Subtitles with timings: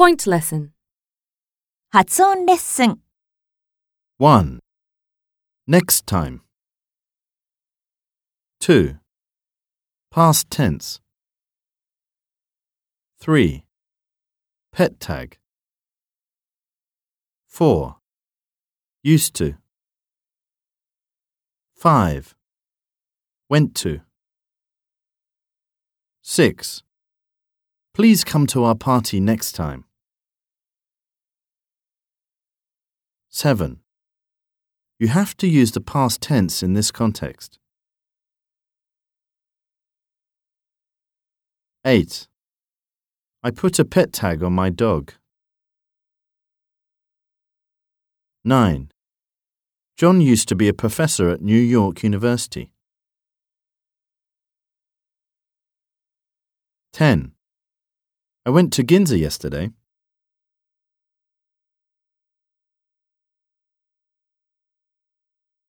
[0.00, 0.72] Point lesson.
[1.90, 2.98] 発音レッスン
[4.18, 4.60] 1.
[5.68, 6.40] Next time.
[8.60, 8.98] 2.
[10.10, 11.00] Past tense.
[13.20, 13.64] 3.
[14.72, 15.38] Pet tag.
[17.46, 17.96] 4.
[19.02, 19.56] Used to.
[21.74, 22.34] 5.
[23.48, 24.00] Went to.
[26.22, 26.82] 6.
[27.94, 29.84] Please come to our party next time.
[33.31, 33.79] 7.
[34.99, 37.57] You have to use the past tense in this context.
[41.85, 42.27] 8.
[43.41, 45.13] I put a pet tag on my dog.
[48.43, 48.91] 9.
[49.97, 52.73] John used to be a professor at New York University.
[56.91, 57.31] 10.
[58.45, 59.71] I went to Ginza yesterday.